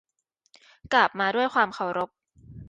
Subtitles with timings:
[0.93, 2.09] กราบมาด้วยความเคารพ